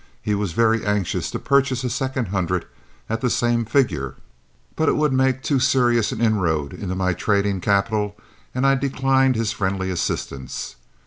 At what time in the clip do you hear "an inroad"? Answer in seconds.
6.11-6.73